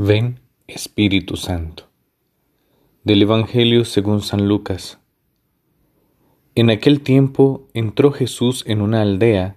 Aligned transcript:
Ven, 0.00 0.38
Espíritu 0.68 1.36
Santo. 1.36 1.88
Del 3.02 3.20
Evangelio 3.20 3.84
según 3.84 4.22
San 4.22 4.46
Lucas. 4.46 5.00
En 6.54 6.70
aquel 6.70 7.00
tiempo 7.00 7.66
entró 7.74 8.12
Jesús 8.12 8.62
en 8.68 8.80
una 8.80 9.02
aldea 9.02 9.56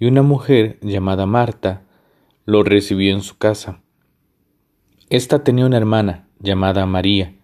y 0.00 0.06
una 0.06 0.22
mujer 0.22 0.78
llamada 0.80 1.26
Marta 1.26 1.82
lo 2.46 2.62
recibió 2.62 3.12
en 3.12 3.20
su 3.20 3.36
casa. 3.36 3.82
Esta 5.10 5.44
tenía 5.44 5.66
una 5.66 5.76
hermana 5.76 6.28
llamada 6.38 6.86
María, 6.86 7.34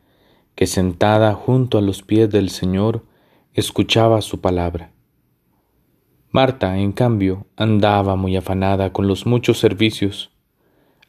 que 0.55 0.67
sentada 0.67 1.35
junto 1.35 1.77
a 1.77 1.83
los 1.83 2.03
pies 2.03 2.31
del 2.31 2.49
Señor 2.49 3.05
escuchaba 3.53 4.23
su 4.23 4.41
palabra. 4.41 4.93
Marta, 6.31 6.79
en 6.79 6.93
cambio, 6.93 7.49
andaba 7.57 8.17
muy 8.17 8.35
afanada 8.35 8.95
con 8.95 9.07
los 9.07 9.27
muchos 9.27 9.59
servicios 9.59 10.30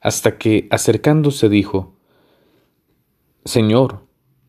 hasta 0.02 0.38
que, 0.38 0.68
acercándose, 0.72 1.48
dijo, 1.48 1.96
Señor, 3.46 4.08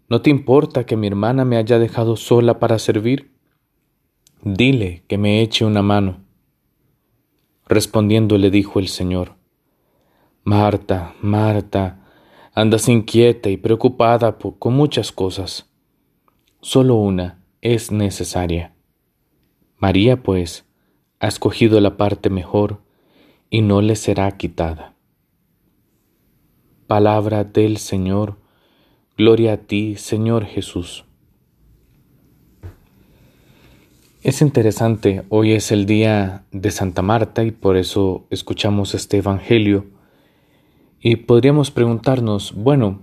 ¿no 0.09 0.23
te 0.23 0.31
importa 0.31 0.85
que 0.85 0.97
mi 0.97 1.07
hermana 1.07 1.45
me 1.45 1.59
haya 1.59 1.79
dejado 1.79 2.17
sola 2.17 2.59
para 2.59 2.79
servir? 2.79 3.31
Dile 4.43 5.05
que 5.07 5.19
me 5.19 5.43
eche 5.43 5.65
una 5.65 5.83
mano. 5.83 6.25
Respondiendo 7.69 8.39
le 8.39 8.51
dijo 8.51 8.81
el 8.81 8.89
Señor, 8.89 9.37
Marta, 10.43 11.15
Marta, 11.21 12.01
andas 12.55 12.89
inquieta 12.89 13.49
y 13.51 13.57
preocupada 13.57 14.37
con 14.37 14.75
muchas 14.75 15.13
cosas. 15.13 15.71
Solo 16.61 16.97
una 16.97 17.45
es 17.61 17.93
necesaria. 17.93 18.75
María, 19.79 20.23
pues, 20.23 20.67
ha 21.21 21.29
escogido 21.29 21.81
la 21.81 21.97
parte 21.97 22.31
mejor 22.31 22.83
y 23.51 23.63
no 23.63 23.81
le 23.83 23.97
será 23.97 24.31
quitada. 24.33 24.97
Palabra 26.87 27.45
del 27.45 27.79
Señor. 27.79 28.37
Gloria 29.17 29.55
a 29.55 29.57
ti, 29.57 29.97
Señor 29.97 30.45
Jesús. 30.45 31.05
Es 34.23 34.43
interesante, 34.43 35.25
hoy 35.29 35.53
es 35.53 35.73
el 35.73 35.87
día 35.87 36.45
de 36.53 36.71
Santa 36.71 37.03
Marta 37.03 37.45
y 37.45 37.51
por 37.51 37.77
eso 37.77 38.27
escuchamos 38.31 38.95
este 38.95 39.19
Evangelio. 39.19 39.87
Y 41.01 41.17
podríamos 41.17 41.71
preguntarnos, 41.71 42.53
bueno, 42.55 43.01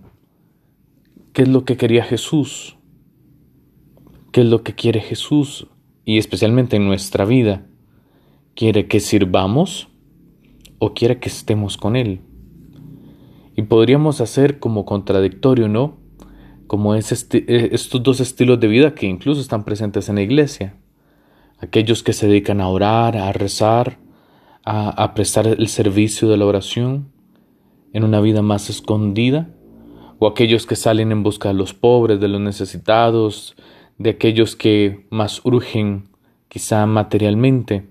¿qué 1.34 1.44
es 1.44 1.48
lo 1.48 1.66
que 1.66 1.78
quería 1.78 2.04
Jesús? 2.04 2.78
¿Qué 4.32 4.42
es 4.42 4.48
lo 4.48 4.64
que 4.64 4.76
quiere 4.76 5.02
Jesús? 5.02 5.68
Y 6.06 6.18
especialmente 6.18 6.76
en 6.76 6.86
nuestra 6.86 7.26
vida. 7.26 7.66
¿Quiere 8.56 8.88
que 8.88 9.00
sirvamos 9.00 9.88
o 10.80 10.94
quiere 10.94 11.20
que 11.20 11.30
estemos 11.30 11.78
con 11.78 11.96
Él? 11.96 12.22
Y 13.60 13.64
podríamos 13.64 14.22
hacer 14.22 14.60
como 14.60 14.86
contradictorio, 14.86 15.68
¿no? 15.68 15.98
Como 16.66 16.96
es 16.96 17.12
este, 17.12 17.40
eh, 17.40 17.72
estos 17.74 18.02
dos 18.02 18.22
estilos 18.22 18.58
de 18.62 18.70
vida 18.70 18.96
que 18.96 19.06
incluso 19.06 19.42
están 19.42 19.66
presentes 19.66 20.08
en 20.08 20.16
la 20.16 20.22
iglesia. 20.22 20.78
Aquellos 21.58 22.02
que 22.02 22.14
se 22.14 22.28
dedican 22.28 22.62
a 22.62 22.70
orar, 22.70 23.18
a 23.18 23.34
rezar, 23.34 24.00
a, 24.64 24.92
a 24.92 25.14
prestar 25.14 25.46
el 25.46 25.68
servicio 25.68 26.30
de 26.30 26.38
la 26.38 26.46
oración 26.46 27.12
en 27.92 28.06
una 28.06 28.22
vida 28.22 28.42
más 28.42 28.70
escondida, 28.70 29.50
o 30.20 30.28
aquellos 30.28 30.66
que 30.66 30.78
salen 30.78 31.12
en 31.12 31.22
busca 31.22 31.50
de 31.50 31.56
los 31.56 31.74
pobres, 31.74 32.22
de 32.22 32.30
los 32.30 32.40
necesitados, 32.40 33.58
de 33.98 34.12
aquellos 34.12 34.56
que 34.56 35.06
más 35.10 35.42
urgen 35.44 36.08
quizá 36.48 36.86
materialmente. 36.86 37.90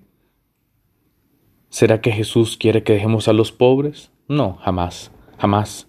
¿Será 1.68 2.00
que 2.00 2.10
Jesús 2.10 2.56
quiere 2.56 2.84
que 2.84 2.94
dejemos 2.94 3.28
a 3.28 3.34
los 3.34 3.52
pobres? 3.52 4.10
No, 4.28 4.54
jamás 4.62 5.12
jamás. 5.38 5.88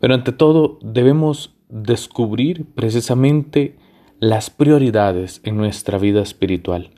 Pero 0.00 0.14
ante 0.14 0.32
todo 0.32 0.78
debemos 0.80 1.56
descubrir 1.68 2.66
precisamente 2.74 3.76
las 4.20 4.50
prioridades 4.50 5.40
en 5.44 5.56
nuestra 5.56 5.98
vida 5.98 6.22
espiritual. 6.22 6.90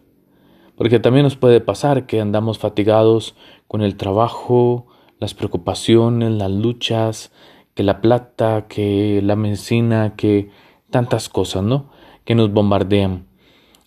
Porque 0.76 0.98
también 0.98 1.24
nos 1.24 1.36
puede 1.36 1.60
pasar 1.60 2.06
que 2.06 2.20
andamos 2.20 2.58
fatigados 2.58 3.34
con 3.66 3.82
el 3.82 3.96
trabajo, 3.96 4.86
las 5.18 5.34
preocupaciones, 5.34 6.30
las 6.30 6.50
luchas, 6.50 7.32
que 7.74 7.82
la 7.82 8.00
plata, 8.00 8.66
que 8.68 9.20
la 9.22 9.36
medicina, 9.36 10.14
que 10.16 10.50
tantas 10.90 11.28
cosas, 11.28 11.62
¿no? 11.62 11.90
Que 12.24 12.34
nos 12.34 12.52
bombardean. 12.52 13.26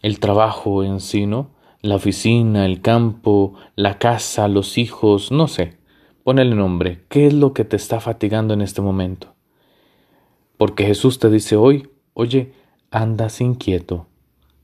El 0.01 0.19
trabajo 0.19 0.83
en 0.83 0.99
sí, 0.99 1.25
¿no? 1.25 1.51
La 1.81 1.95
oficina, 1.95 2.65
el 2.65 2.81
campo, 2.81 3.55
la 3.75 3.97
casa, 3.97 4.47
los 4.47 4.77
hijos, 4.77 5.31
no 5.31 5.47
sé. 5.47 5.77
Ponele 6.23 6.55
nombre. 6.55 7.03
¿Qué 7.09 7.27
es 7.27 7.33
lo 7.33 7.53
que 7.53 7.65
te 7.65 7.75
está 7.75 7.99
fatigando 7.99 8.53
en 8.53 8.61
este 8.61 8.81
momento? 8.81 9.35
Porque 10.57 10.85
Jesús 10.85 11.19
te 11.19 11.29
dice 11.29 11.57
hoy, 11.57 11.89
oye, 12.13 12.53
andas 12.91 13.41
inquieto, 13.41 14.07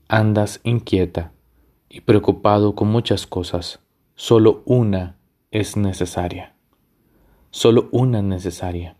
andas 0.08 0.60
inquieta 0.64 1.32
y 1.90 2.00
preocupado 2.00 2.74
con 2.74 2.88
muchas 2.88 3.26
cosas. 3.26 3.80
Solo 4.14 4.62
una 4.64 5.18
es 5.50 5.76
necesaria. 5.76 6.54
Solo 7.50 7.90
una 7.90 8.20
es 8.20 8.24
necesaria. 8.24 8.96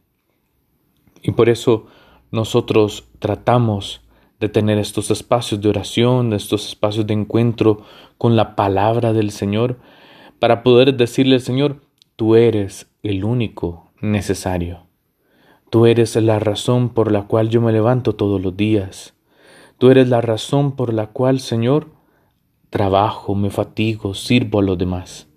Y 1.23 1.31
por 1.31 1.49
eso 1.49 1.87
nosotros 2.31 3.09
tratamos 3.21 4.03
de 4.39 4.51
tener 4.51 4.77
estos 4.77 5.11
espacios 5.11 5.63
de 5.63 5.69
oración, 5.71 6.35
estos 6.35 6.69
espacios 6.69 7.07
de 7.07 7.15
encuentro 7.15 7.85
con 8.19 8.37
la 8.37 8.55
palabra 8.55 9.15
del 9.15 9.31
Señor, 9.31 9.79
para 10.39 10.63
poder 10.63 10.95
decirle 10.95 11.37
al 11.37 11.41
Señor, 11.41 11.81
Tú 12.21 12.35
eres 12.35 12.87
el 13.03 13.25
único 13.25 13.93
necesario. 14.03 14.89
Tú 15.71 15.87
eres 15.87 16.17
la 16.17 16.39
razón 16.39 16.91
por 16.91 17.11
la 17.11 17.23
cual 17.23 17.49
yo 17.49 17.63
me 17.63 17.73
levanto 17.73 18.15
todos 18.15 18.43
los 18.43 18.55
días. 18.59 19.15
Tú 19.79 19.91
eres 19.91 20.07
la 20.11 20.21
razón 20.21 20.77
por 20.77 20.93
la 20.93 21.07
cual, 21.07 21.41
Señor, 21.41 21.95
trabajo, 22.69 23.35
me 23.35 23.49
fatigo, 23.49 24.13
sirvo 24.13 24.59
a 24.59 24.63
los 24.63 24.77
demás. 24.77 25.31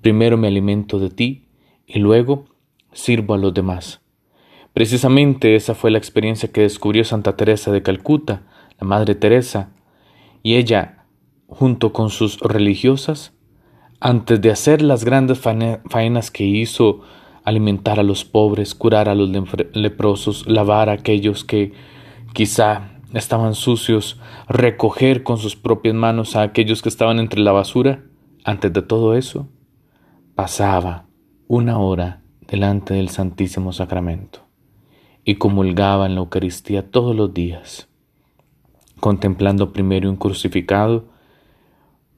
Primero 0.00 0.38
me 0.38 0.48
alimento 0.48 0.98
de 0.98 1.10
ti 1.10 1.48
y 1.86 1.98
luego 1.98 2.46
sirvo 2.92 3.34
a 3.34 3.38
los 3.38 3.52
demás. 3.52 4.00
Precisamente 4.72 5.54
esa 5.54 5.74
fue 5.74 5.90
la 5.90 5.98
experiencia 5.98 6.50
que 6.50 6.62
descubrió 6.62 7.04
Santa 7.04 7.36
Teresa 7.36 7.72
de 7.72 7.82
Calcuta, 7.82 8.44
la 8.80 8.86
Madre 8.86 9.16
Teresa, 9.16 9.74
y 10.42 10.54
ella, 10.54 11.04
junto 11.46 11.92
con 11.92 12.08
sus 12.08 12.40
religiosas, 12.40 13.34
antes 14.00 14.40
de 14.40 14.50
hacer 14.50 14.80
las 14.80 15.04
grandes 15.04 15.38
faenas 15.38 16.30
que 16.30 16.44
hizo, 16.44 17.02
alimentar 17.44 18.00
a 18.00 18.02
los 18.02 18.24
pobres, 18.24 18.74
curar 18.74 19.08
a 19.08 19.14
los 19.14 19.30
leprosos, 19.74 20.46
lavar 20.46 20.88
a 20.88 20.92
aquellos 20.92 21.44
que 21.44 21.72
quizá 22.32 22.92
estaban 23.12 23.54
sucios, 23.54 24.18
recoger 24.48 25.22
con 25.22 25.36
sus 25.36 25.54
propias 25.54 25.94
manos 25.94 26.34
a 26.34 26.42
aquellos 26.42 26.80
que 26.80 26.88
estaban 26.88 27.18
entre 27.18 27.40
la 27.40 27.52
basura, 27.52 28.04
antes 28.44 28.72
de 28.72 28.80
todo 28.82 29.14
eso, 29.14 29.48
pasaba 30.34 31.06
una 31.46 31.78
hora 31.78 32.22
delante 32.48 32.94
del 32.94 33.10
Santísimo 33.10 33.72
Sacramento 33.72 34.40
y 35.24 35.34
comulgaba 35.34 36.06
en 36.06 36.14
la 36.14 36.20
Eucaristía 36.20 36.90
todos 36.90 37.14
los 37.14 37.34
días, 37.34 37.88
contemplando 38.98 39.72
primero 39.74 40.08
un 40.08 40.16
crucificado 40.16 41.09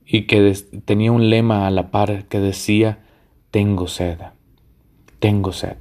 y 0.06 0.22
que 0.22 0.52
tenía 0.84 1.12
un 1.12 1.30
lema 1.30 1.66
a 1.66 1.70
la 1.70 1.90
par 1.90 2.26
que 2.28 2.40
decía, 2.40 3.04
tengo 3.50 3.86
sed, 3.86 4.18
tengo 5.18 5.52
sed. 5.52 5.76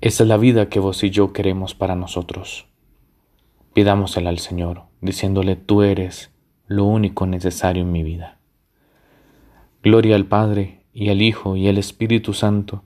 Esa 0.00 0.22
es 0.22 0.28
la 0.28 0.36
vida 0.36 0.68
que 0.68 0.80
vos 0.80 1.04
y 1.04 1.10
yo 1.10 1.32
queremos 1.32 1.74
para 1.74 1.94
nosotros. 1.94 2.66
Pidámosela 3.74 4.30
al 4.30 4.38
Señor, 4.38 4.84
diciéndole, 5.00 5.56
tú 5.56 5.82
eres 5.82 6.30
lo 6.66 6.84
único 6.84 7.26
necesario 7.26 7.82
en 7.82 7.92
mi 7.92 8.02
vida. 8.02 8.38
Gloria 9.82 10.16
al 10.16 10.26
Padre, 10.26 10.80
y 10.92 11.10
al 11.10 11.22
Hijo, 11.22 11.56
y 11.56 11.68
al 11.68 11.78
Espíritu 11.78 12.32
Santo, 12.32 12.84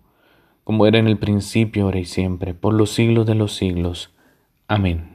como 0.62 0.86
era 0.86 0.98
en 0.98 1.06
el 1.06 1.18
principio, 1.18 1.84
ahora 1.84 1.98
y 1.98 2.04
siempre, 2.04 2.54
por 2.54 2.74
los 2.74 2.90
siglos 2.90 3.26
de 3.26 3.34
los 3.34 3.54
siglos. 3.54 4.14
Amén. 4.68 5.13